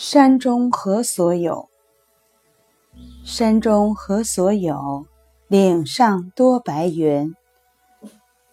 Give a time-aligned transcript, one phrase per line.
[0.00, 1.68] 山中何所有？
[3.24, 5.06] 山中何所有？
[5.48, 7.34] 岭上多白云。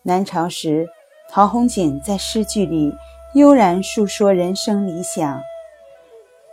[0.02, 0.88] 南朝时，
[1.30, 2.92] 陶弘景在诗句里
[3.36, 5.40] 悠然述说人生理想：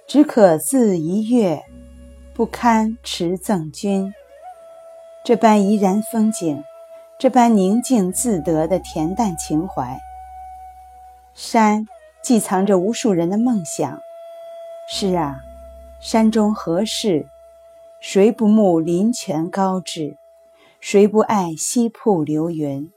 [0.07, 1.63] 只可自一月，
[2.35, 4.13] 不堪持赠君。
[5.25, 6.63] 这般怡然风景，
[7.19, 9.99] 这般宁静自得的恬淡情怀。
[11.33, 11.89] 山
[12.23, 13.99] 寄藏着无数人的梦想。
[14.95, 15.41] 是啊，
[16.03, 17.25] 山中何事？
[17.99, 20.19] 谁不慕林泉高致？
[20.81, 22.93] 谁不爱溪瀑流云？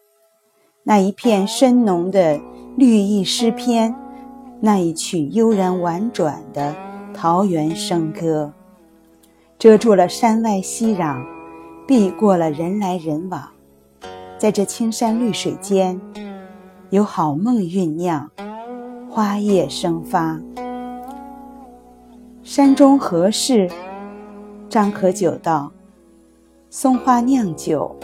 [0.84, 2.42] 那一片深浓的
[2.76, 3.96] 绿意诗篇，
[4.60, 6.76] 那一曲悠然婉转的
[7.14, 8.52] 桃源笙歌，
[9.58, 11.26] 遮住了山外熙攘，
[11.88, 13.42] 避过了人来人往。
[14.38, 16.02] 在这青山绿水间，
[16.90, 18.30] 有好梦酝酿，
[19.10, 20.42] 花叶生发。
[22.46, 23.68] 山中何事？
[24.70, 25.72] 张可久道
[26.70, 27.96] ：“松花酿酒，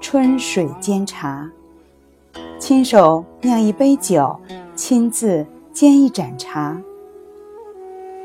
[0.00, 1.50] 春水煎茶。
[2.60, 4.38] 亲手酿一杯酒，
[4.76, 6.80] 亲自煎一盏茶。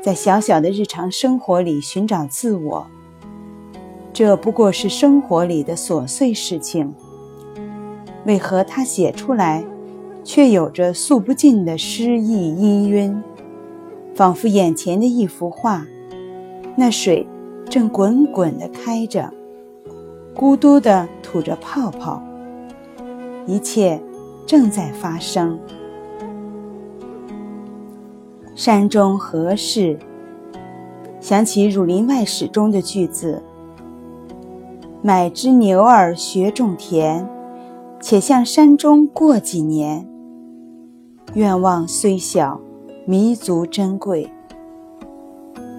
[0.00, 2.86] 在小小的日常生活里寻找自我，
[4.12, 6.94] 这不过是生活里的琐碎事情。
[8.24, 9.64] 为何他写出来，
[10.22, 13.20] 却有着诉不尽的诗意氤氲？”
[14.14, 15.84] 仿佛眼前的一幅画，
[16.76, 17.26] 那水
[17.68, 19.28] 正滚滚地开着，
[20.36, 22.22] 咕嘟地吐着泡泡，
[23.44, 24.00] 一切
[24.46, 25.58] 正在发生。
[28.54, 29.98] 山中何事？
[31.20, 33.42] 想起《儒林外史》中的句子
[35.02, 37.26] ：“买只牛儿学种田，
[38.00, 40.06] 且向山中过几年。
[41.34, 42.60] 愿望虽小。”
[43.06, 44.30] 弥足珍贵，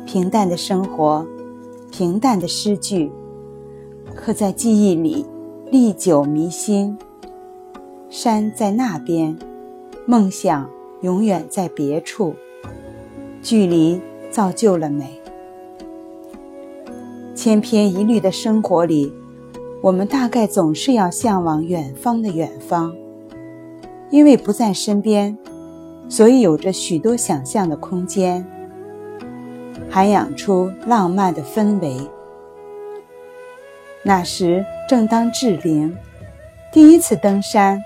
[0.05, 1.25] 平淡的生活，
[1.91, 3.11] 平淡的诗句，
[4.15, 5.25] 刻在记忆里，
[5.71, 6.95] 历久弥新。
[8.11, 9.35] 山在那边，
[10.05, 10.69] 梦想
[11.01, 12.35] 永远在别处，
[13.41, 13.99] 距离
[14.29, 15.19] 造就了美。
[17.33, 19.11] 千篇一律的生活里，
[19.81, 22.95] 我们大概总是要向往远方的远方，
[24.11, 25.35] 因为不在身边。
[26.07, 28.45] 所以有着许多想象的空间，
[29.89, 31.99] 涵养出浪漫的氛围。
[34.03, 35.95] 那时正当志玲
[36.71, 37.81] 第一次登山，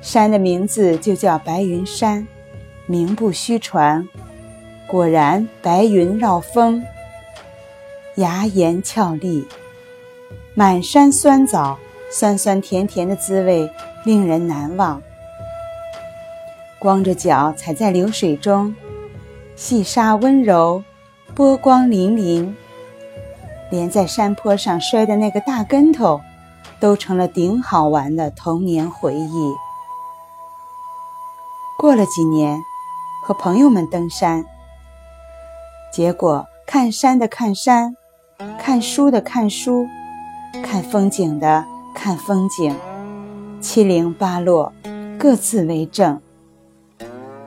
[0.00, 2.26] 山的名字就叫白云山，
[2.86, 4.06] 名不虚传。
[4.86, 6.82] 果然白云绕峰，
[8.16, 9.48] 崖岩峭立，
[10.54, 11.78] 满山酸枣，
[12.10, 13.68] 酸酸甜甜的滋味
[14.04, 15.02] 令人难忘。
[16.78, 18.74] 光着脚踩在流水中，
[19.54, 20.82] 细沙温柔，
[21.34, 22.52] 波光粼粼。
[23.70, 26.20] 连在山坡上摔的那个大跟头，
[26.78, 29.52] 都成了顶好玩的童年回忆。
[31.76, 32.60] 过了几年，
[33.24, 34.44] 和朋友们登山，
[35.92, 37.96] 结果看山的看山，
[38.58, 39.86] 看书的看书，
[40.62, 42.72] 看风景的看风景，
[43.60, 44.72] 七零八落，
[45.18, 46.20] 各自为政。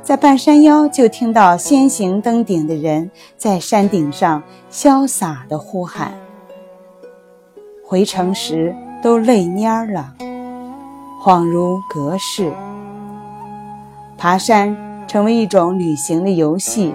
[0.10, 6.12] 在半山腰，就听到先行登顶的人在山顶上潇洒地呼喊。
[7.86, 10.16] 回城时都泪蔫了，
[11.22, 12.52] 恍如隔世。
[14.18, 14.76] 爬山
[15.08, 16.92] 成为一种旅行的游戏，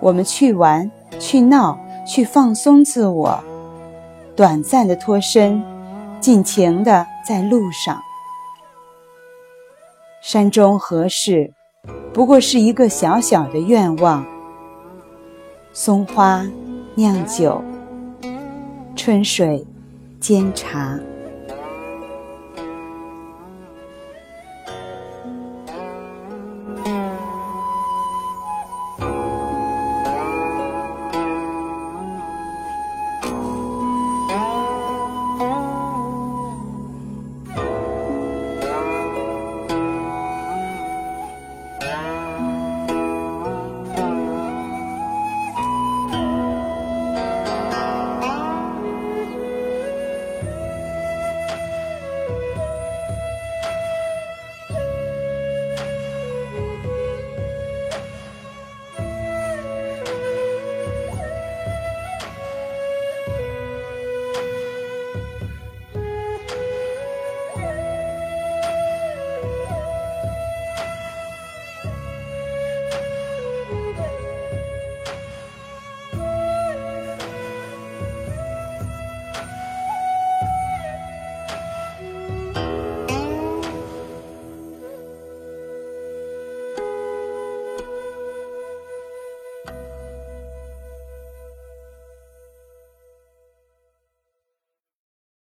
[0.00, 3.38] 我们去玩、去闹、去放松自我，
[4.34, 5.62] 短暂的脱身，
[6.22, 8.00] 尽情的在路上。
[10.22, 11.52] 山中何事？
[12.12, 14.24] 不过是一个小小的愿望。
[15.72, 16.46] 松花
[16.94, 17.62] 酿酒，
[18.96, 19.64] 春水
[20.18, 20.98] 煎茶。